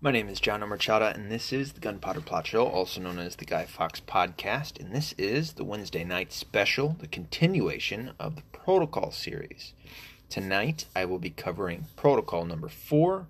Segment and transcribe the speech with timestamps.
[0.00, 3.34] My name is John Omerchada, and this is the Gunpowder Plot Show, also known as
[3.34, 4.78] the Guy Fawkes Podcast.
[4.78, 9.72] And this is the Wednesday night special, the continuation of the Protocol series.
[10.28, 13.26] Tonight, I will be covering Protocol number four,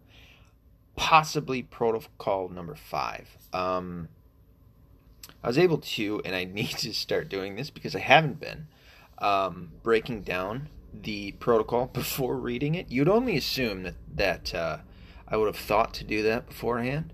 [0.94, 3.38] possibly Protocol number five.
[3.50, 4.08] Um,
[5.42, 8.66] I was able to, and I need to start doing this because I haven't been,
[9.16, 12.92] um, breaking down the protocol before reading it.
[12.92, 14.54] You'd only assume that that.
[14.54, 14.78] Uh,
[15.28, 17.12] I would have thought to do that beforehand,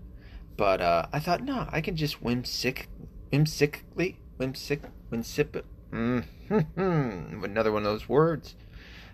[0.56, 2.88] but uh, I thought, no, I can just whimsic,
[3.32, 8.54] whimsically, whimsic, whimsip, mm-hmm, another one of those words,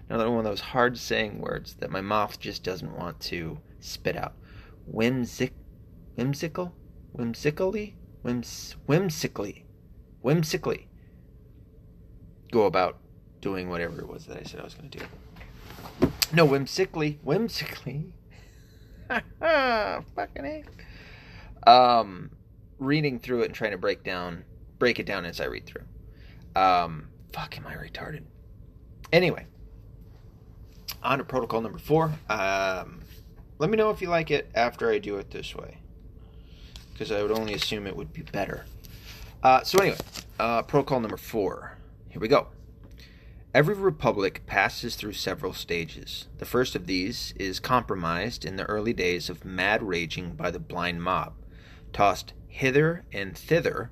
[0.08, 4.16] another one of those hard saying words that my mouth just doesn't want to spit
[4.16, 4.34] out.
[4.86, 5.54] Whimsic,
[6.16, 6.74] whimsical,
[7.16, 9.64] whimsically, whims, whimsically,
[10.22, 10.88] whimsically.
[12.52, 12.98] Go about
[13.40, 15.04] doing whatever it was that I said I was going to do.
[16.32, 18.12] No, whimsically, whimsically.
[19.40, 21.70] Fucking A.
[21.70, 22.30] Um,
[22.78, 24.44] reading through it and trying to break down,
[24.78, 25.84] break it down as I read through.
[26.54, 28.22] Um, fuck, am I retarded?
[29.12, 29.46] Anyway,
[31.02, 32.12] on to protocol number four.
[32.28, 33.00] Um,
[33.58, 35.78] let me know if you like it after I do it this way,
[36.92, 38.64] because I would only assume it would be better.
[39.42, 39.98] Uh, so anyway,
[40.38, 41.76] uh, protocol number four.
[42.08, 42.46] Here we go.
[43.52, 46.28] Every republic passes through several stages.
[46.38, 50.60] The first of these is compromised in the early days of mad raging by the
[50.60, 51.34] blind mob,
[51.92, 53.90] tossed hither and thither,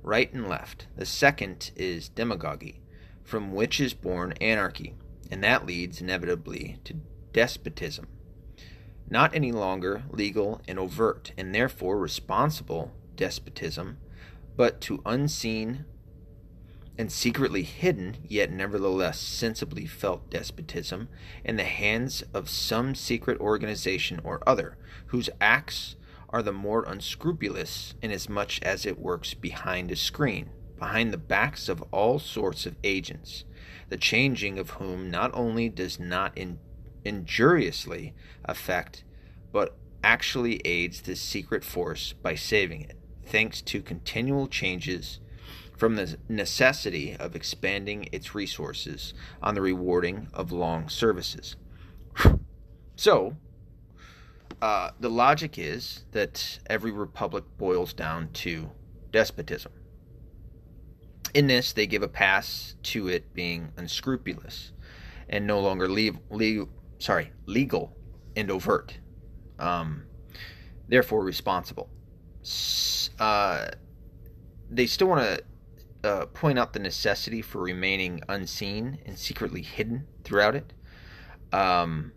[0.00, 0.86] right and left.
[0.94, 2.82] The second is demagogy,
[3.24, 4.94] from which is born anarchy,
[5.28, 7.00] and that leads inevitably to
[7.32, 8.06] despotism.
[9.10, 13.98] Not any longer legal and overt, and therefore responsible despotism,
[14.56, 15.84] but to unseen
[16.96, 21.08] and secretly hidden, yet nevertheless sensibly felt despotism
[21.44, 25.96] in the hands of some secret organization or other, whose acts
[26.28, 31.82] are the more unscrupulous inasmuch as it works behind a screen, behind the backs of
[31.90, 33.44] all sorts of agents,
[33.88, 36.58] the changing of whom not only does not in,
[37.04, 39.04] injuriously affect,
[39.52, 45.18] but actually aids this secret force by saving it, thanks to continual changes
[45.76, 51.56] from the necessity of expanding its resources on the rewarding of long services.
[52.96, 53.36] So,
[54.62, 58.70] uh, the logic is that every republic boils down to
[59.10, 59.72] despotism.
[61.34, 64.72] In this, they give a pass to it being unscrupulous
[65.28, 66.68] and no longer leave, leave,
[66.98, 67.96] sorry, legal
[68.36, 68.98] and overt,
[69.58, 70.04] um,
[70.88, 71.90] therefore responsible.
[73.18, 73.66] Uh,
[74.70, 75.44] they still want to
[76.04, 80.72] uh, point out the necessity for remaining unseen and secretly hidden throughout it.
[81.52, 82.12] Um,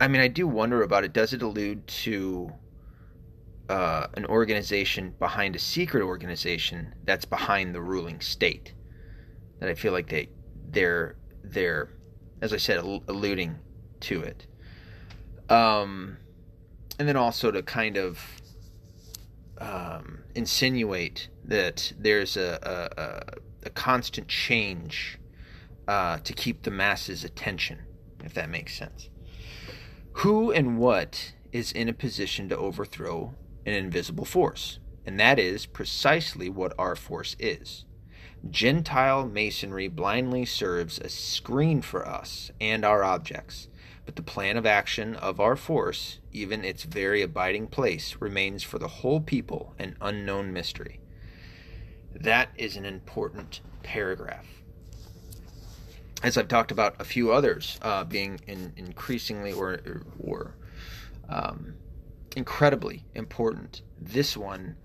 [0.00, 1.12] I mean, I do wonder about it.
[1.12, 2.52] Does it allude to
[3.68, 8.74] uh, an organization behind a secret organization that's behind the ruling state?
[9.60, 10.28] That I feel like they
[10.70, 11.90] they're they're
[12.40, 13.58] as I said alluding
[14.00, 14.46] to it.
[15.48, 16.18] Um,
[16.98, 18.20] and then also to kind of
[19.58, 22.58] um, insinuate that there's a,
[22.96, 25.18] a, a constant change
[25.86, 27.80] uh, to keep the masses' attention,
[28.22, 29.08] if that makes sense.
[30.18, 33.34] Who and what is in a position to overthrow
[33.66, 34.78] an invisible force?
[35.06, 37.84] And that is precisely what our force is.
[38.48, 43.68] Gentile masonry blindly serves a screen for us and our objects
[44.04, 48.78] but the plan of action of our force, even its very abiding place, remains for
[48.78, 51.00] the whole people an unknown mystery.
[52.14, 54.46] That is an important paragraph.
[56.22, 59.80] As I've talked about a few others uh, being in, increasingly or,
[60.18, 60.54] or
[61.28, 61.74] um,
[62.36, 64.76] incredibly important, this one,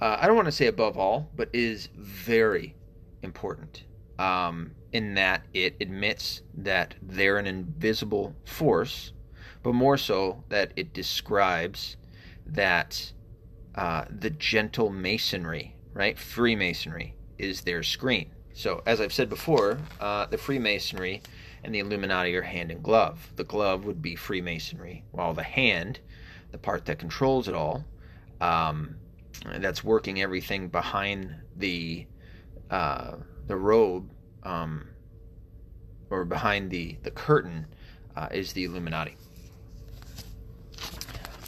[0.00, 2.74] uh, I don't want to say above all, but is very
[3.22, 3.84] important
[4.18, 9.12] um, in that it admits that they're an invisible force,
[9.62, 11.98] but more so that it describes
[12.46, 13.12] that
[13.74, 16.18] uh, the gentle masonry, right?
[16.18, 18.30] Freemasonry is their screen.
[18.54, 21.20] So, as I've said before, uh, the Freemasonry
[21.62, 23.32] and the Illuminati are hand and glove.
[23.36, 26.00] The glove would be Freemasonry, while the hand,
[26.52, 27.84] the part that controls it all,
[28.40, 28.96] um,
[29.58, 32.06] that's working everything behind the
[32.70, 33.16] uh,
[33.46, 34.10] the robe
[34.46, 34.88] um,
[36.08, 37.66] or behind the, the curtain
[38.16, 39.16] uh, is the Illuminati.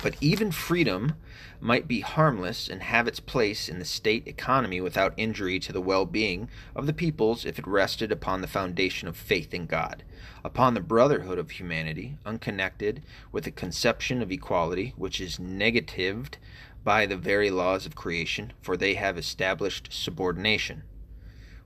[0.02, 1.14] But even freedom
[1.60, 5.80] might be harmless and have its place in the state economy without injury to the
[5.80, 10.04] well being of the peoples if it rested upon the foundation of faith in God.
[10.44, 13.02] upon the brotherhood of humanity, unconnected
[13.32, 16.38] with a conception of equality which is negatived
[16.84, 20.82] by the very laws of creation, for they have established subordination.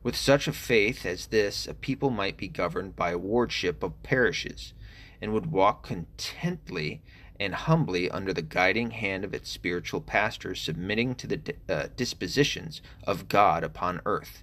[0.02, 4.02] With such a faith as this, a people might be governed by a wardship of
[4.02, 4.72] parishes,
[5.20, 7.02] and would walk contently
[7.38, 12.82] and humbly under the guiding hand of its spiritual pastors, submitting to the uh, dispositions
[13.04, 14.42] of God upon earth.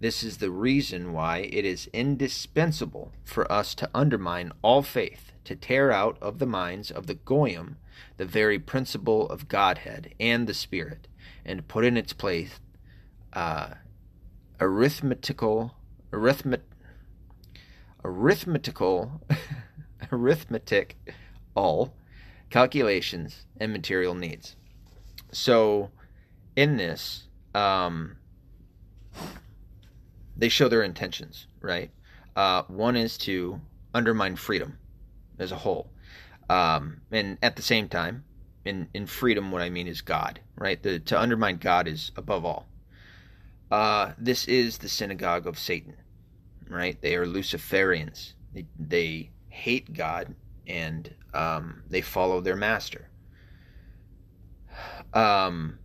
[0.00, 5.54] This is the reason why it is indispensable for us to undermine all faith, to
[5.54, 7.76] tear out of the minds of the Goyim
[8.16, 11.08] the very principle of Godhead and the Spirit,
[11.44, 12.58] and put in its place
[13.34, 13.74] uh,
[14.60, 15.74] arithmetical,
[16.12, 16.62] arithmet,
[18.04, 19.20] arithmetical,
[20.12, 20.96] arithmetic,
[21.54, 21.94] all
[22.50, 24.56] calculations and material needs.
[25.32, 25.90] So,
[26.54, 28.16] in this, um,
[30.36, 31.90] they show their intentions, right?
[32.36, 33.60] Uh, one is to
[33.92, 34.78] undermine freedom
[35.38, 35.90] as a whole.
[36.48, 38.24] Um, and at the same time,
[38.64, 40.82] in, in freedom, what I mean is God, right?
[40.82, 42.66] The, to undermine God is above all.
[43.74, 45.96] Uh, this is the synagogue of Satan,
[46.68, 46.96] right?
[47.02, 48.34] They are Luciferians.
[48.52, 53.08] They, they hate God and um, they follow their master.
[55.12, 55.80] Um,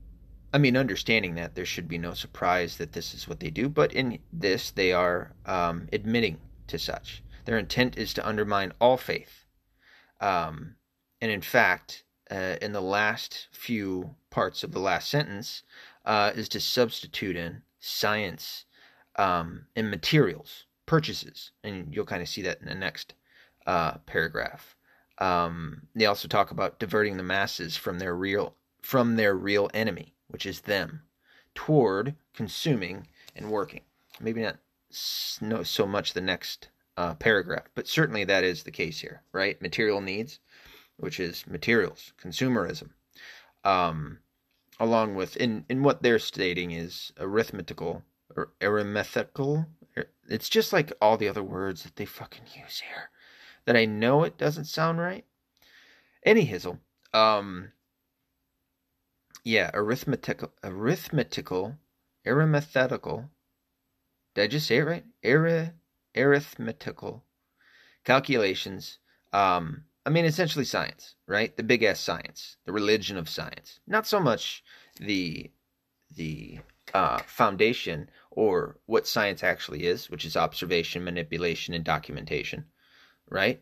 [0.54, 3.68] I mean, understanding that there should be no surprise that this is what they do,
[3.68, 6.38] but in this they are um, admitting
[6.68, 7.24] to such.
[7.46, 9.46] Their intent is to undermine all faith.
[10.22, 10.76] Um,
[11.22, 15.64] and in fact, uh, in the last few parts of the last sentence,
[16.06, 18.66] uh, is to substitute in science
[19.16, 21.52] um, and materials, purchases.
[21.64, 23.14] And you'll kind of see that in the next
[23.66, 24.76] uh, paragraph.
[25.20, 30.16] Um, they also talk about diverting the masses from their real from their real enemy,
[30.30, 31.02] which is them,
[31.54, 33.06] toward consuming
[33.36, 33.82] and working.
[34.22, 34.58] Maybe not
[35.42, 39.62] no, so much the next uh, paragraph, but certainly that is the case here, right?
[39.62, 40.40] Material needs,
[40.98, 42.90] which is materials, consumerism,
[43.64, 44.20] um,
[44.80, 48.04] along with in in what they're stating is arithmetical
[48.36, 49.66] or arithmetical.
[50.28, 53.10] It's just like all the other words that they fucking use here
[53.66, 55.26] that I know it doesn't sound right.
[56.24, 56.80] Any hizzle.
[57.14, 57.72] Um,
[59.44, 61.76] yeah, arithmetical, arithmetical,
[62.26, 63.30] arithmetical.
[64.36, 65.06] Did I just say it right?
[65.26, 65.72] Ari,
[66.16, 67.24] arithmetical
[68.04, 69.00] calculations.
[69.34, 71.56] Um, I mean, essentially science, right?
[71.56, 73.80] The big ass science, the religion of science.
[73.88, 74.64] Not so much
[75.00, 75.52] the
[76.16, 76.60] the
[76.94, 82.66] uh, foundation or what science actually is, which is observation, manipulation, and documentation
[83.30, 83.62] right?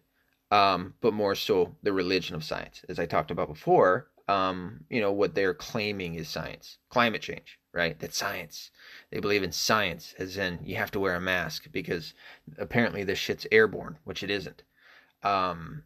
[0.52, 4.10] Um, but more so the religion of science, as I talked about before.
[4.30, 7.98] Um, you know what they're claiming is science, climate change, right?
[8.00, 8.72] That science.
[9.12, 12.14] They believe in science, as in you have to wear a mask because
[12.58, 14.64] apparently this shit's airborne, which it isn't.
[15.24, 15.84] Um,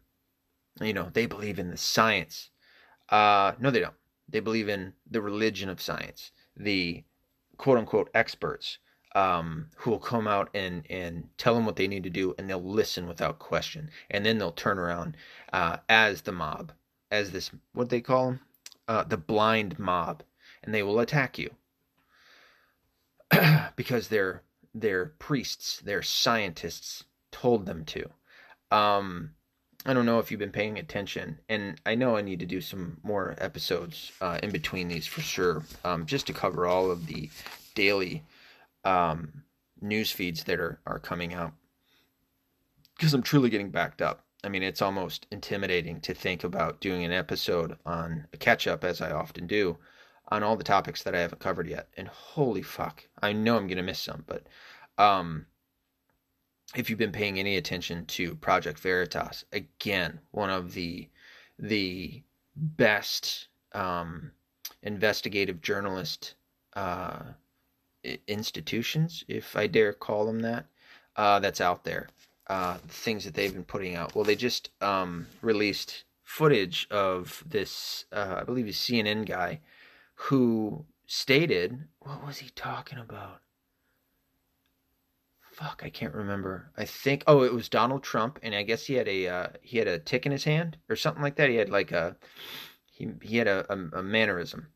[0.80, 2.50] you know they believe in the science.
[3.08, 3.94] Uh, no, they don't.
[4.28, 7.04] They believe in the religion of science, the
[7.58, 8.78] quote unquote experts
[9.14, 12.48] um, who will come out and and tell them what they need to do, and
[12.48, 15.16] they'll listen without question, and then they'll turn around
[15.52, 16.72] uh, as the mob,
[17.10, 18.40] as this what they call them,
[18.88, 20.22] uh, the blind mob,
[20.62, 21.50] and they will attack you
[23.76, 24.42] because they're
[24.74, 28.08] they're priests, they're scientists told them to.
[28.70, 29.32] Um,
[29.84, 32.60] I don't know if you've been paying attention, and I know I need to do
[32.60, 37.06] some more episodes uh, in between these for sure, um, just to cover all of
[37.06, 37.30] the
[37.74, 38.22] daily
[38.84, 39.42] um,
[39.80, 41.52] news feeds that are, are coming out
[42.96, 44.24] because I'm truly getting backed up.
[44.44, 48.84] I mean, it's almost intimidating to think about doing an episode on a catch up,
[48.84, 49.78] as I often do,
[50.28, 51.88] on all the topics that I haven't covered yet.
[51.96, 54.46] And holy fuck, I know I'm going to miss some, but
[54.98, 55.46] um,
[56.74, 61.08] if you've been paying any attention to Project Veritas, again, one of the
[61.58, 62.22] the
[62.56, 64.32] best um,
[64.82, 66.34] investigative journalist
[66.74, 67.20] uh,
[68.26, 70.66] institutions, if I dare call them that,
[71.16, 72.08] uh, that's out there.
[72.48, 74.14] Uh, things that they've been putting out.
[74.14, 79.60] Well, they just um, released footage of this, uh, I believe, a CNN guy
[80.14, 83.40] who stated, what was he talking about?
[85.52, 86.72] Fuck, I can't remember.
[86.78, 89.76] I think, oh, it was Donald Trump, and I guess he had a uh, he
[89.76, 91.50] had a tick in his hand or something like that.
[91.50, 92.16] He had like a
[92.86, 94.68] he he had a, a, a mannerism,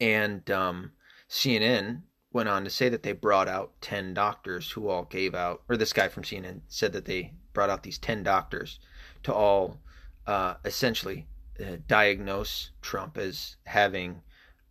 [0.00, 0.92] and um,
[1.28, 2.02] CNN
[2.32, 5.76] went on to say that they brought out 10 doctors who all gave out, or
[5.76, 8.78] this guy from CNN said that they brought out these 10 doctors
[9.24, 9.80] to all
[10.28, 11.26] uh, essentially
[11.60, 14.22] uh, diagnose Trump as having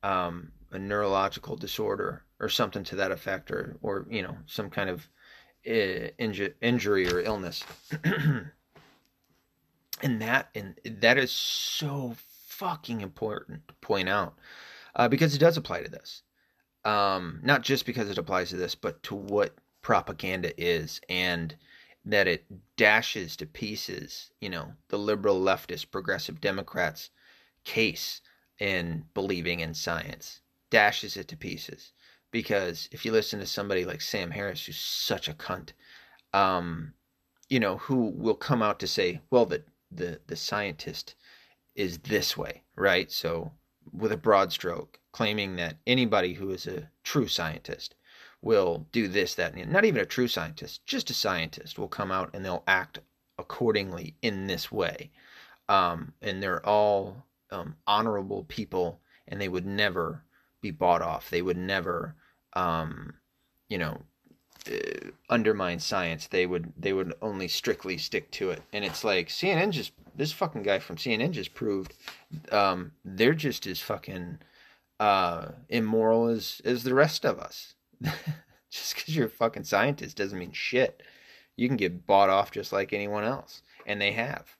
[0.02, 4.90] um, a neurological disorder or something to that effect, or, or you know, some kind
[4.90, 5.08] of
[5.66, 7.64] inju- injury or illness.
[10.02, 12.16] and that and that is so
[12.48, 14.36] fucking important to point out
[14.96, 16.24] uh, because it does apply to this.
[16.86, 21.56] Um, not just because it applies to this, but to what propaganda is and
[22.06, 22.46] that it
[22.78, 27.10] dashes to pieces, you know, the liberal, leftist, progressive Democrats'
[27.66, 28.22] case
[28.60, 31.92] in believing in science, dashes it to pieces.
[32.32, 35.72] Because if you listen to somebody like Sam Harris, who's such a cunt,
[36.34, 36.94] um,
[37.50, 41.16] you know, who will come out to say, well, the, the, the scientist
[41.76, 43.12] is this way, right?
[43.12, 43.52] So,
[43.92, 47.96] with a broad stroke, claiming that anybody who is a true scientist
[48.42, 52.12] will do this, that, and not even a true scientist, just a scientist will come
[52.12, 53.00] out and they'll act
[53.38, 55.12] accordingly in this way.
[55.68, 60.24] Um, and they're all um, honorable people, and they would never
[60.62, 61.30] be bought off.
[61.30, 62.16] They would never,
[62.54, 63.14] um,
[63.70, 64.02] you know,
[64.70, 66.28] uh, undermine science.
[66.28, 68.62] They would they would only strictly stick to it.
[68.74, 71.94] And it's like CNN just this fucking guy from CNN just proved
[72.52, 74.40] um, they're just as fucking
[75.00, 77.76] uh, immoral as as the rest of us.
[78.70, 81.02] just because you're a fucking scientist doesn't mean shit.
[81.56, 84.58] You can get bought off just like anyone else, and they have.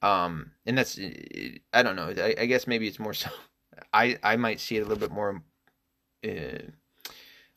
[0.00, 0.98] Um, and that's
[1.72, 2.14] I don't know.
[2.16, 3.30] I, I guess maybe it's more so.
[3.92, 5.42] I I might see it a little bit more.
[6.26, 6.70] Uh,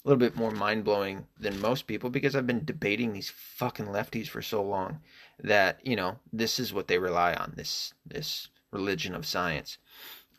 [0.03, 3.85] a little bit more mind blowing than most people because I've been debating these fucking
[3.87, 4.99] lefties for so long
[5.39, 9.77] that you know this is what they rely on this this religion of science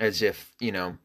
[0.01, 0.97] as if you know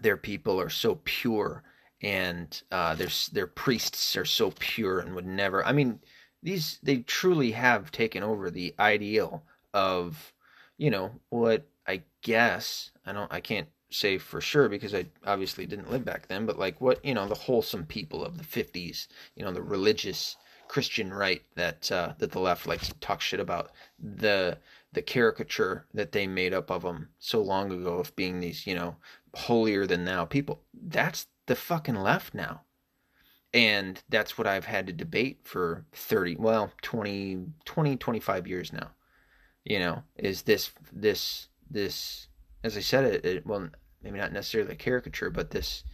[0.00, 1.62] their people are so pure
[2.00, 5.64] and uh, their their priests are so pure and would never.
[5.64, 6.00] I mean,
[6.42, 9.44] these they truly have taken over the ideal
[9.74, 10.32] of,
[10.76, 15.66] you know, what I guess I don't I can't say for sure because I obviously
[15.66, 19.08] didn't live back then, but like what you know the wholesome people of the fifties,
[19.34, 20.36] you know, the religious
[20.68, 24.58] Christian right that uh, that the left likes to talk shit about the
[24.92, 28.74] the caricature that they made up of them so long ago of being these you
[28.74, 28.96] know
[29.34, 30.62] holier than thou people.
[30.74, 32.62] That's the fucking left now.
[33.54, 38.90] And that's what I've had to debate for 30, well, 20, 20, 25 years now.
[39.64, 42.27] You know, is this, this, this,
[42.68, 43.68] as I said, it, it well,
[44.02, 45.84] maybe not necessarily a caricature, but this,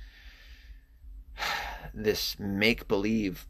[1.94, 3.46] this make believe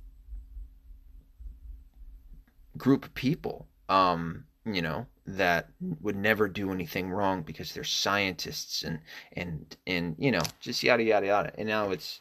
[2.76, 8.82] group of people, um, you know, that would never do anything wrong because they're scientists
[8.82, 9.00] and
[9.32, 11.52] and and you know just yada yada yada.
[11.56, 12.20] And now it's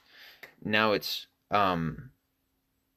[0.64, 2.10] now it's um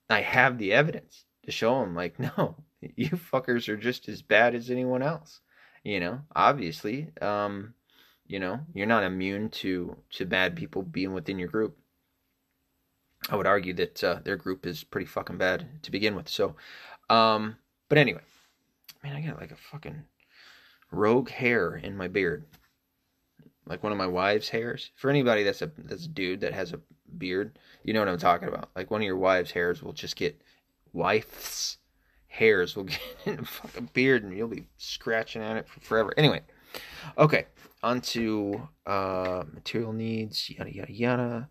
[0.09, 4.55] i have the evidence to show them like no you fuckers are just as bad
[4.55, 5.41] as anyone else
[5.83, 7.75] you know obviously um
[8.29, 11.77] you know you're not immune to to bad people being within your group
[13.29, 16.55] i would argue that uh, their group is pretty fucking bad to begin with so
[17.09, 17.57] um
[17.89, 18.21] but anyway
[19.07, 20.03] man, I got like a fucking
[20.91, 22.45] rogue hair in my beard.
[23.67, 24.91] Like one of my wife's hairs.
[24.95, 26.81] For anybody that's a that's a dude that has a
[27.19, 28.71] beard, you know what I'm talking about.
[28.77, 30.41] Like one of your wife's hairs will just get
[30.93, 31.79] wife's
[32.29, 36.15] hairs will get in a fucking beard and you'll be scratching at it for forever.
[36.17, 36.43] Anyway.
[37.19, 37.47] Okay.
[37.87, 41.49] On to uh material needs, yada yada yada.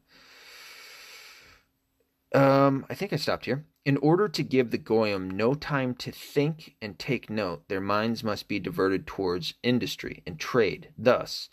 [2.34, 3.64] Um, I think I stopped here.
[3.86, 8.22] In order to give the Goyim no time to think and take note, their minds
[8.22, 10.90] must be diverted towards industry and trade.
[10.98, 11.48] Thus,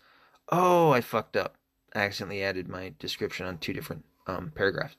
[0.49, 1.59] oh, I fucked up.
[1.95, 4.97] I accidentally added my description on two different um, paragraphs.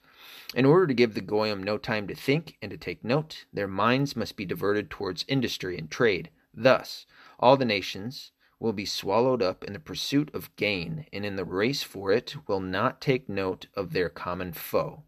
[0.55, 3.67] In order to give the Goyim no time to think and to take note, their
[3.67, 6.29] minds must be diverted towards industry and trade.
[6.53, 7.05] Thus,
[7.37, 8.31] all the nations
[8.63, 12.33] will be swallowed up in the pursuit of gain, and in the race for it
[12.47, 15.03] will not take note of their common foe.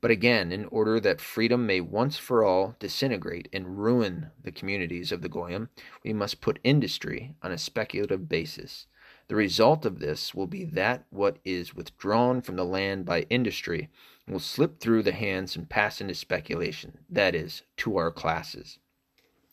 [0.00, 5.10] But again, in order that freedom may once for all disintegrate and ruin the communities
[5.10, 5.68] of the Goyim,
[6.04, 8.86] we must put industry on a speculative basis.
[9.26, 13.88] The result of this will be that what is withdrawn from the land by industry
[14.28, 18.78] will slip through the hands and pass into speculation, that is, to our classes.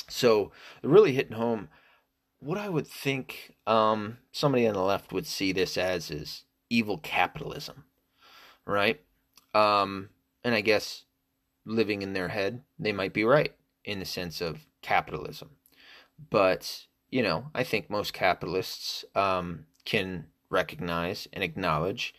[0.07, 0.51] So,
[0.83, 1.69] really hitting home
[2.43, 6.97] what I would think um, somebody on the left would see this as is evil
[6.97, 7.85] capitalism,
[8.65, 8.99] right?
[9.53, 10.09] Um,
[10.43, 11.03] and I guess
[11.65, 13.53] living in their head, they might be right
[13.85, 15.51] in the sense of capitalism.
[16.29, 22.13] But, you know, I think most capitalists um, can recognize and acknowledge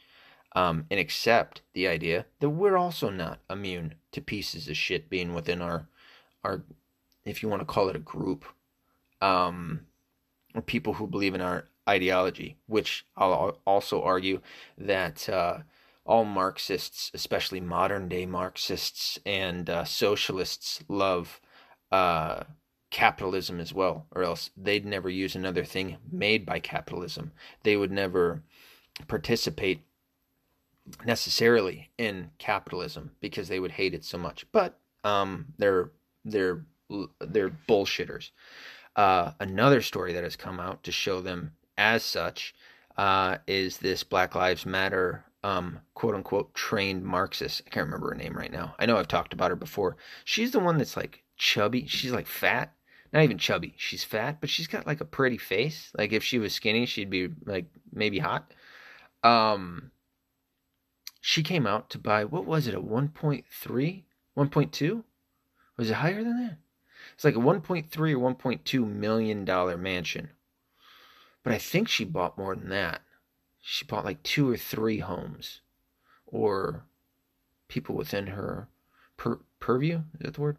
[0.57, 5.35] um, and accept the idea that we're also not immune to pieces of shit being
[5.35, 5.89] within our,
[6.43, 6.63] our
[7.25, 8.45] if you want to call it a group,
[9.21, 9.81] um,
[10.55, 14.41] or people who believe in our ideology, which I'll also argue
[14.79, 15.59] that uh,
[16.07, 21.41] all Marxists, especially modern day Marxists and uh, socialists, love
[21.91, 22.45] uh,
[22.91, 27.33] capitalism as well, or else they'd never use another thing made by capitalism.
[27.63, 28.43] They would never
[29.09, 29.81] participate
[31.05, 34.47] necessarily in capitalism because they would hate it so much.
[34.53, 35.91] But um, they're
[36.25, 36.65] they're
[37.21, 38.31] they're bullshitters.
[38.97, 42.55] Uh, another story that has come out to show them as such
[42.97, 47.63] uh, is this Black Lives Matter um, quote unquote trained Marxist.
[47.67, 48.75] I can't remember her name right now.
[48.79, 49.97] I know I've talked about her before.
[50.25, 51.87] She's the one that's like chubby.
[51.87, 52.73] She's like fat.
[53.13, 53.75] Not even chubby.
[53.77, 55.93] She's fat, but she's got like a pretty face.
[55.97, 58.53] Like if she was skinny, she'd be like maybe hot.
[59.23, 59.93] Um,
[61.21, 63.45] she came out to buy what was it a 1.3
[64.37, 65.05] 1.2
[65.79, 66.59] was it higher than that
[67.15, 70.31] it's like a 1.3 or 1.2 million dollar mansion.
[71.43, 73.03] But i think she bought more than that.
[73.61, 75.61] She bought like two or three homes
[76.27, 76.85] or
[77.69, 78.69] people within her
[79.17, 80.59] per, purview is that the word?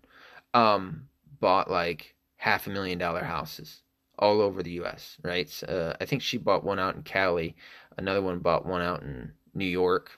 [0.54, 1.10] Um
[1.40, 3.82] bought like half a million dollar houses
[4.18, 5.64] all over the us right?
[5.68, 7.56] Uh, i think she bought one out in cali.
[7.98, 10.12] Another one bought one out in new york.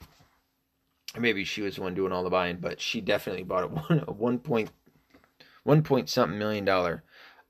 [1.18, 4.04] Maybe she was the one doing all the buying, but she definitely bought a one
[4.08, 4.70] a one point
[5.68, 7.04] one point something million dollar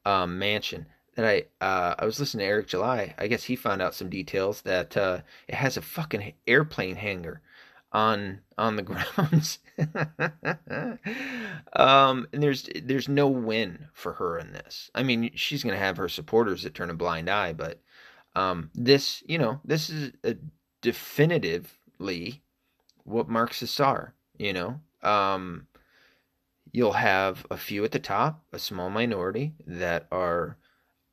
[0.04, 0.88] um, mansion.
[1.16, 3.14] That I uh, I was listening to Eric July.
[3.18, 7.42] I guess he found out some details that uh, it has a fucking airplane hangar
[7.92, 9.60] on on the grounds.
[11.74, 14.90] um, and there's there's no win for her in this.
[14.96, 17.80] I mean, she's gonna have her supporters that turn a blind eye, but
[18.36, 20.12] um, this you know this is
[20.82, 22.42] definitively
[23.04, 24.80] what Marxists are, you know.
[25.04, 25.68] Um,
[26.72, 30.58] you'll have a few at the top, a small minority that are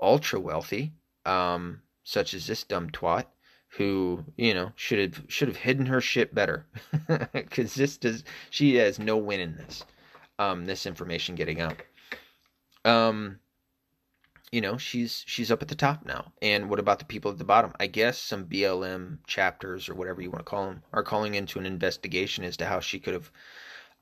[0.00, 0.92] ultra wealthy,
[1.24, 3.26] um, such as this dumb twat
[3.76, 6.66] who you know should have should have hidden her shit better.
[7.32, 9.84] Because this does she has no win in this
[10.38, 11.82] um this information getting out.
[12.84, 13.40] Um
[14.52, 16.32] you know she's she's up at the top now.
[16.40, 17.72] And what about the people at the bottom?
[17.80, 21.58] I guess some blm chapters or whatever you want to call them are calling into
[21.58, 23.30] an investigation as to how she could have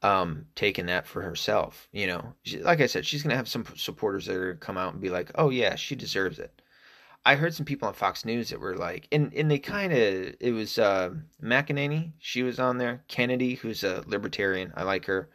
[0.03, 3.49] um, taken that for herself you know she, like i said she's going to have
[3.49, 6.39] some supporters that are going to come out and be like oh yeah she deserves
[6.39, 6.61] it
[7.25, 10.35] i heard some people on fox news that were like and, and they kind of
[10.41, 11.11] it was uh,
[11.43, 15.29] mcenany she was on there kennedy who's a libertarian i like her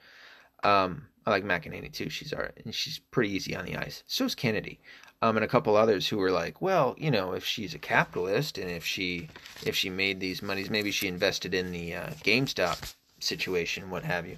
[0.63, 2.09] um, I like McEnany too.
[2.09, 4.01] She's all right, and she's pretty easy on the ice.
[4.07, 4.79] So is Kennedy,
[5.21, 8.57] um, and a couple others who were like, well, you know, if she's a capitalist
[8.57, 9.27] and if she
[9.65, 14.25] if she made these monies, maybe she invested in the uh, GameStop situation, what have
[14.25, 14.37] you.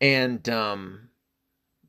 [0.00, 1.10] And um,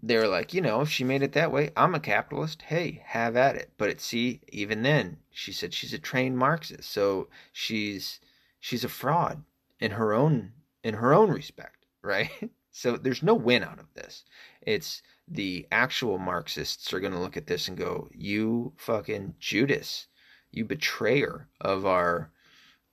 [0.03, 2.63] they're like, you know, if she made it that way, I'm a capitalist.
[2.63, 3.71] Hey, have at it.
[3.77, 8.19] But it, see, even then, she said she's a trained Marxist, so she's
[8.59, 9.43] she's a fraud
[9.79, 12.31] in her own in her own respect, right?
[12.71, 14.23] So there's no win out of this.
[14.61, 20.07] It's the actual Marxists are going to look at this and go, "You fucking Judas,
[20.51, 22.31] you betrayer of our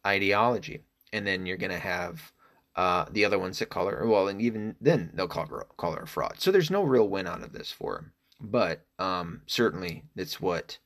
[0.07, 2.33] ideology." And then you're going to have
[2.79, 5.93] uh, the other ones that call her well, and even then they'll call her call
[5.93, 6.37] her a fraud.
[6.39, 8.13] So there's no real win out of this for him.
[8.41, 10.79] But um, certainly it's what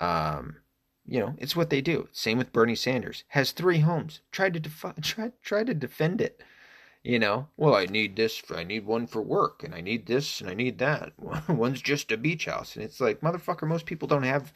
[0.00, 0.56] um,
[1.06, 2.08] you know, it's what they do.
[2.12, 3.24] Same with Bernie Sanders.
[3.28, 4.20] Has three homes.
[4.32, 6.42] Tried to defi- try try to defend it
[7.04, 10.40] you know, well, I need this, I need one for work, and I need this,
[10.40, 11.12] and I need that.
[11.48, 12.76] One's just a beach house.
[12.76, 14.52] And it's like, motherfucker, most people don't have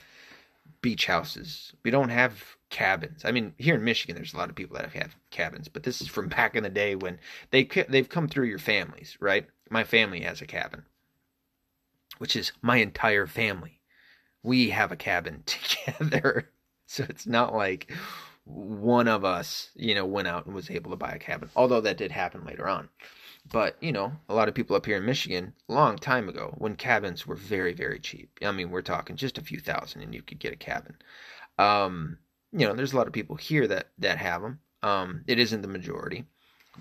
[0.81, 1.73] beach houses.
[1.83, 3.25] We don't have cabins.
[3.25, 6.01] I mean, here in Michigan, there's a lot of people that have cabins, but this
[6.01, 9.47] is from back in the day when they they've come through your families, right?
[9.71, 10.83] My family has a cabin,
[12.19, 13.79] which is my entire family.
[14.43, 16.51] We have a cabin together,
[16.87, 17.93] so it's not like
[18.45, 21.49] one of us, you know, went out and was able to buy a cabin.
[21.55, 22.89] Although that did happen later on.
[23.51, 26.77] But, you know, a lot of people up here in Michigan, long time ago, when
[26.77, 28.31] cabins were very, very cheap.
[28.43, 30.97] I mean, we're talking just a few thousand and you could get a cabin.
[31.59, 32.19] Um,
[32.53, 34.61] you know, there's a lot of people here that, that have them.
[34.83, 36.25] Um, it isn't the majority.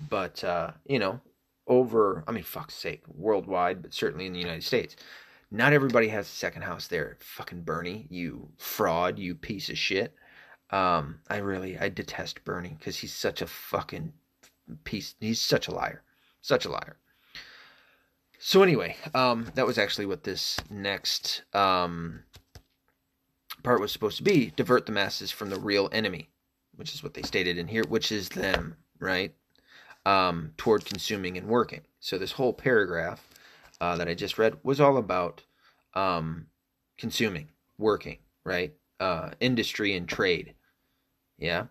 [0.08, 1.20] But, uh, you know,
[1.66, 4.96] over, I mean, fuck's sake, worldwide, but certainly in the United States,
[5.50, 7.16] not everybody has a second house there.
[7.20, 10.14] Fucking Bernie, you fraud, you piece of shit.
[10.70, 14.14] Um, I really I detest Bernie because he's such a fucking
[14.84, 15.14] piece.
[15.20, 16.02] He's such a liar,
[16.40, 16.96] such a liar.
[18.38, 22.24] So anyway, um, that was actually what this next um,
[23.62, 26.28] part was supposed to be: divert the masses from the real enemy,
[26.74, 29.34] which is what they stated in here, which is them, right?
[30.04, 31.82] Um, toward consuming and working.
[32.00, 33.26] So this whole paragraph
[33.80, 35.42] uh, that I just read was all about
[35.94, 36.46] um,
[36.98, 37.48] consuming,
[37.78, 38.74] working, right?
[38.98, 40.54] Uh, industry and trade.
[41.38, 41.66] Yeah.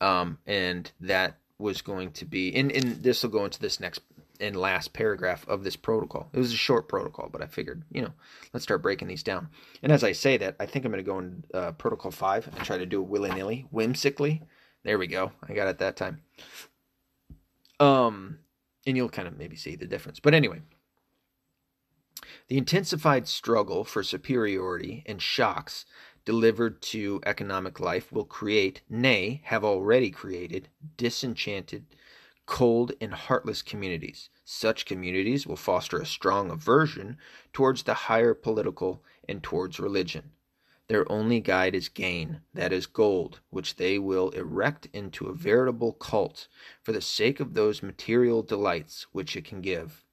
[0.00, 4.00] Um, and that was going to be, and, and this will go into this next
[4.40, 6.28] and last paragraph of this protocol.
[6.32, 8.12] It was a short protocol, but I figured, you know,
[8.52, 9.48] let's start breaking these down.
[9.82, 12.46] And as I say that, I think I'm going to go in uh, protocol five
[12.46, 14.42] and try to do it willy nilly, whimsically.
[14.84, 15.32] There we go.
[15.48, 16.22] I got it that time.
[17.80, 18.38] Um,
[18.86, 20.20] and you'll kind of maybe see the difference.
[20.20, 20.60] But anyway,
[22.48, 25.84] the intensified struggle for superiority and shocks
[26.24, 31.86] delivered to economic life will create, nay, have already created, disenchanted,
[32.48, 34.30] cold, and heartless communities.
[34.42, 37.18] Such communities will foster a strong aversion
[37.52, 40.32] towards the higher political and towards religion.
[40.88, 45.92] Their only guide is gain, that is gold, which they will erect into a veritable
[45.92, 46.48] cult
[46.82, 50.06] for the sake of those material delights which it can give.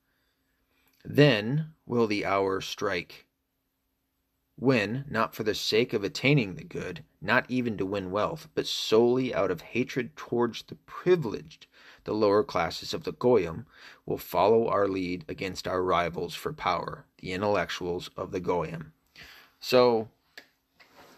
[1.05, 3.25] Then will the hour strike
[4.57, 8.67] when, not for the sake of attaining the good, not even to win wealth, but
[8.67, 11.67] solely out of hatred towards the privileged,
[12.05, 13.65] the lower classes of the Goyim
[14.05, 18.93] will follow our lead against our rivals for power, the intellectuals of the Goyim.
[19.59, 20.07] So,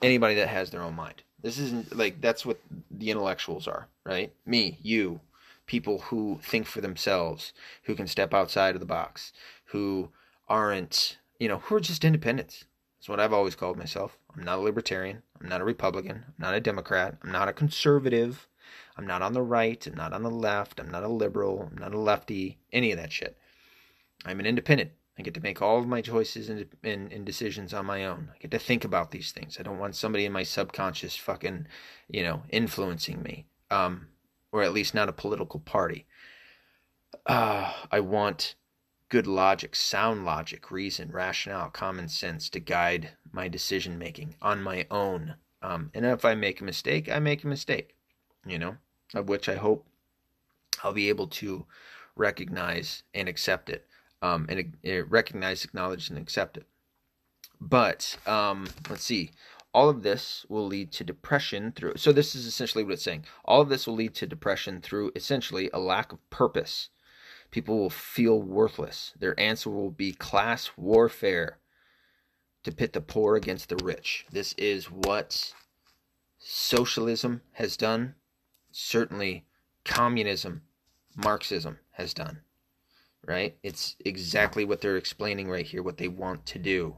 [0.01, 1.23] anybody that has their own mind.
[1.41, 4.33] This isn't like that's what the intellectuals are, right?
[4.45, 5.19] Me, you,
[5.67, 9.33] people who think for themselves, who can step outside of the box,
[9.65, 10.09] who
[10.49, 12.65] aren't, you know, who are just independents.
[12.97, 14.17] That's what I've always called myself.
[14.35, 15.21] I'm not a libertarian.
[15.39, 16.23] I'm not a Republican.
[16.27, 17.17] I'm not a Democrat.
[17.23, 18.47] I'm not a conservative.
[18.97, 19.85] I'm not on the right.
[19.85, 20.79] I'm not on the left.
[20.79, 21.69] I'm not a liberal.
[21.71, 22.57] I'm not a lefty.
[22.71, 23.37] Any of that shit.
[24.25, 24.91] I'm an independent.
[25.19, 28.29] I get to make all of my choices and, and, and, decisions on my own.
[28.35, 29.57] I get to think about these things.
[29.59, 31.67] I don't want somebody in my subconscious fucking,
[32.07, 33.47] you know, influencing me.
[33.71, 34.07] Um,
[34.51, 36.05] or at least not a political party.
[37.25, 38.55] Uh, I want
[39.09, 44.85] good logic, sound logic, reason, rationale, common sense to guide my decision making on my
[44.91, 45.35] own.
[45.61, 47.95] Um, and if I make a mistake, I make a mistake,
[48.45, 48.77] you know,
[49.13, 49.85] of which I hope
[50.83, 51.65] I'll be able to
[52.15, 53.87] recognize and accept it
[54.21, 56.65] um, and uh, recognize, acknowledge, and accept it.
[57.59, 59.31] But um, let's see.
[59.73, 61.93] All of this will lead to depression through.
[61.97, 63.25] So this is essentially what it's saying.
[63.45, 66.89] All of this will lead to depression through essentially a lack of purpose.
[67.51, 69.13] People will feel worthless.
[69.19, 71.59] Their answer will be class warfare
[72.63, 74.25] to pit the poor against the rich.
[74.31, 75.53] This is what
[76.39, 78.15] socialism has done.
[78.79, 79.45] Certainly,
[79.83, 80.61] communism,
[81.15, 82.41] Marxism has done
[83.27, 83.57] right?
[83.61, 86.95] It's exactly what they're explaining right here, what they want to do.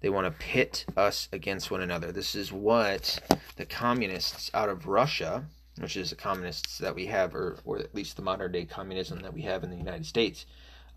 [0.00, 2.10] They want to pit us against one another.
[2.10, 3.20] This is what
[3.56, 5.44] the communists out of Russia,
[5.78, 9.20] which is the communists that we have, or, or at least the modern day communism
[9.20, 10.46] that we have in the United States,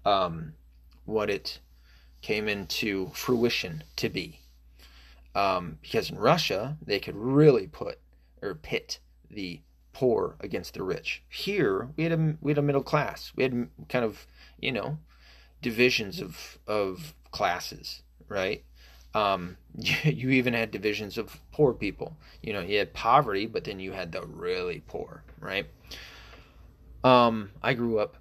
[0.06, 0.54] um,
[1.06, 1.60] what it
[2.21, 4.39] came into fruition to be.
[5.36, 7.99] Um, because in Russia, they could really put
[8.41, 8.99] or pit
[9.30, 9.62] the
[9.93, 11.23] poor against the rich.
[11.30, 13.32] Here we had a we had a middle class.
[13.36, 14.25] We had kind of
[14.60, 14.97] you know
[15.62, 18.63] divisions of of classes, right?
[19.13, 22.15] Um, you, even had divisions of poor people.
[22.41, 25.65] You know, you had poverty, but then you had the really poor, right?
[27.04, 28.17] Um, I grew up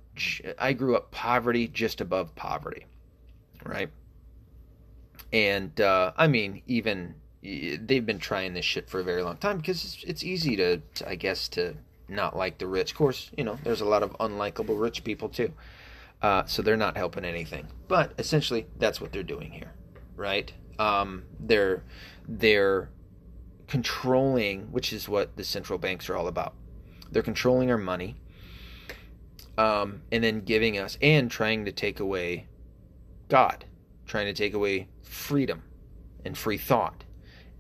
[0.58, 2.86] I grew up poverty just above poverty,
[3.64, 3.90] right?
[5.32, 9.58] And uh, I mean, even they've been trying this shit for a very long time
[9.58, 11.74] because it's, it's easy to, to, I guess, to
[12.08, 12.92] not like the rich.
[12.92, 15.52] Of course, you know, there's a lot of unlikable rich people too.
[16.20, 17.68] Uh, so they're not helping anything.
[17.86, 19.72] But essentially, that's what they're doing here,
[20.16, 20.52] right?
[20.78, 21.84] Um, they're
[22.26, 22.90] they're
[23.68, 26.54] controlling, which is what the central banks are all about.
[27.10, 28.16] They're controlling our money,
[29.56, 32.48] um, and then giving us and trying to take away
[33.28, 33.64] God,
[34.06, 35.62] trying to take away freedom
[36.24, 37.04] and free thought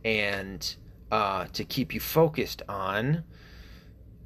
[0.08, 0.76] and
[1.12, 3.24] uh, to keep you focused on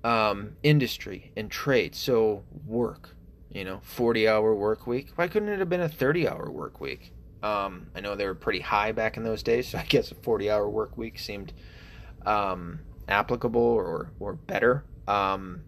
[0.05, 1.97] um, industry and trade.
[1.97, 3.17] So work,
[3.51, 5.11] you know, 40 hour work week.
[5.17, 7.13] Why couldn't it have been a 30 hour work week?
[7.43, 10.15] Um, I know they were pretty high back in those days, so I guess a
[10.15, 11.53] 40 hour work week seemed
[12.25, 14.85] um, applicable or, or better.
[15.09, 15.63] Um,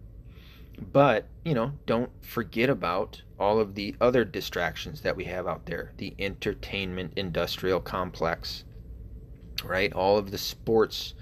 [0.93, 5.65] but, you know, don't forget about all of the other distractions that we have out
[5.65, 8.63] there the entertainment industrial complex
[9.65, 9.91] right?
[9.93, 11.13] All of the sports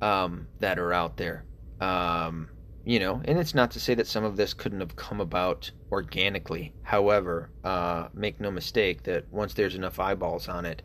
[0.00, 1.44] um, that are out there.
[1.80, 2.48] Um,
[2.84, 5.70] you know, and it's not to say that some of this couldn't have come about
[5.90, 6.74] organically.
[6.82, 10.82] However, uh, make no mistake that once there's enough eyeballs on it,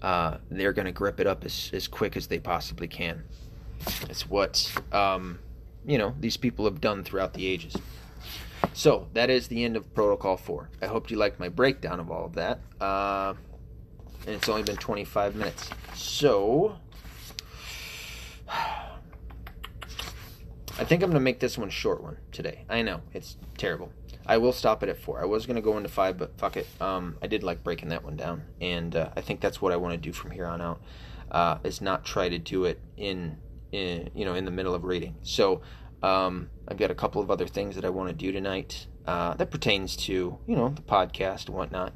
[0.00, 3.24] uh, they're going to grip it up as, as quick as they possibly can.
[4.08, 5.40] It's what, um,
[5.84, 7.74] you know, these people have done throughout the ages.
[8.72, 10.70] So that is the end of Protocol 4.
[10.82, 12.60] I hope you liked my breakdown of all of that.
[12.80, 13.34] Uh,
[14.26, 15.70] and it's only been 25 minutes.
[15.94, 16.76] So,
[20.80, 22.64] I think I'm gonna make this one short one today.
[22.68, 23.92] I know it's terrible.
[24.26, 25.20] I will stop it at four.
[25.20, 26.66] I was gonna go into five, but fuck it.
[26.80, 29.76] Um, I did like breaking that one down, and uh, I think that's what I
[29.76, 30.80] want to do from here on out.
[31.30, 33.36] Uh, is not try to do it in,
[33.72, 35.16] in you know in the middle of reading.
[35.22, 35.60] So
[36.02, 39.34] um, I've got a couple of other things that I want to do tonight uh,
[39.34, 41.92] that pertains to you know the podcast and whatnot.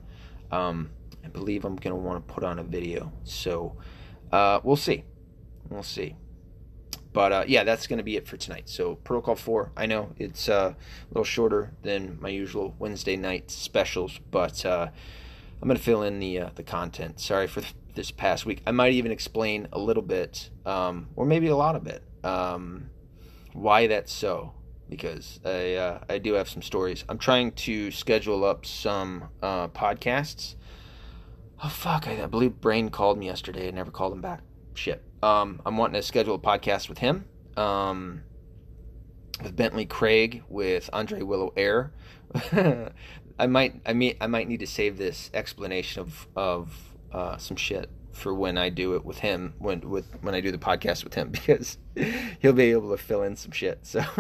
[0.53, 0.91] Um,
[1.25, 3.13] I believe I'm gonna want to put on a video.
[3.25, 3.77] So
[4.33, 5.05] uh, we'll see.
[5.69, 6.17] We'll see.
[7.15, 8.69] But uh, yeah, that's going to be it for tonight.
[8.69, 13.53] So Protocol 4, I know it's uh, a little shorter than my usual Wednesday night
[13.53, 14.89] specials, but uh,
[15.63, 17.21] I'm going to fill in the uh, the content.
[17.21, 17.63] Sorry for
[17.95, 18.63] this past week.
[18.67, 22.91] I might even explain a little bit, um, or maybe a lot of it, um,
[23.53, 24.53] why that's so.
[24.89, 27.05] Because I uh, I do have some stories.
[27.09, 30.57] I'm trying to schedule up some uh, podcasts.
[31.65, 32.07] Oh fuck!
[32.07, 33.69] I, I believe Brian called me yesterday.
[33.69, 34.43] I never called him back.
[34.75, 35.03] Shit.
[35.23, 37.25] Um, I'm wanting to schedule a podcast with him,
[37.57, 38.23] um,
[39.43, 41.95] with Bentley Craig, with Andre Willow Air.
[43.39, 47.57] I might, I mean, I might need to save this explanation of of uh, some
[47.57, 51.03] shit for when I do it with him, when with when I do the podcast
[51.03, 51.79] with him, because
[52.41, 53.87] he'll be able to fill in some shit.
[53.87, 54.01] So,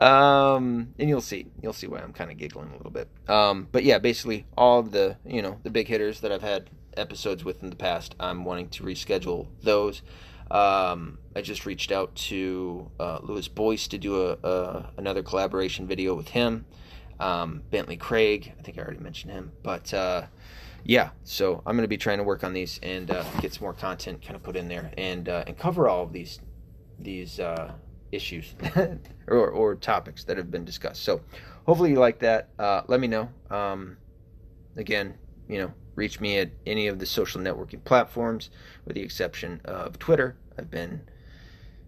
[0.00, 3.08] um, and you'll see, you'll see why I'm kind of giggling a little bit.
[3.28, 7.44] Um, but yeah, basically all the you know the big hitters that I've had episodes
[7.44, 8.14] with in the past.
[8.18, 10.02] I'm wanting to reschedule those.
[10.50, 15.86] Um, I just reached out to uh, Lewis Boyce to do a, a, another collaboration
[15.86, 16.66] video with him.
[17.18, 20.26] Um, Bentley Craig, I think I already mentioned him, but uh,
[20.84, 21.10] yeah.
[21.24, 23.72] So I'm going to be trying to work on these and uh, get some more
[23.72, 26.40] content kind of put in there and uh, and cover all of these
[26.98, 27.72] these uh,
[28.12, 28.54] issues
[29.26, 31.02] or or topics that have been discussed.
[31.02, 31.20] So
[31.66, 32.48] hopefully you like that.
[32.58, 33.28] Uh, let me know.
[33.50, 33.96] Um,
[34.76, 35.14] again,
[35.48, 38.50] you know, reach me at any of the social networking platforms,
[38.84, 40.36] with the exception of Twitter.
[40.58, 41.02] I've been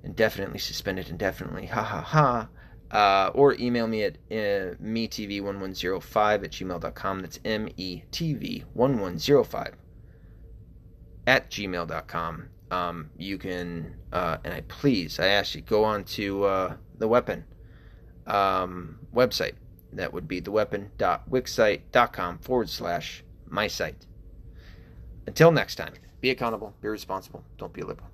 [0.02, 1.66] indefinitely suspended indefinitely.
[1.66, 2.48] Ha ha ha.
[2.90, 7.20] Uh, or email me at uh, metv1105 at gmail.com.
[7.20, 9.72] That's metv1105
[11.26, 12.48] at gmail.com.
[12.70, 17.08] Um, you can, uh, and I please, I ask you, go on to uh, the
[17.08, 17.44] weapon
[18.26, 19.54] um, website.
[19.92, 24.06] That would be theweapon.wixsite.com forward slash my site.
[25.26, 28.06] Until next time, be accountable, be responsible, don't be a liberal.